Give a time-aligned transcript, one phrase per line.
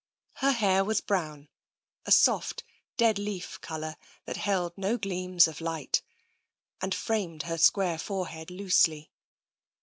[0.37, 1.47] Her hair was brown,
[2.07, 2.63] a soft
[2.97, 6.01] dead leaf colour that held no gleams of light
[6.81, 9.11] and framed her square forehead loosely.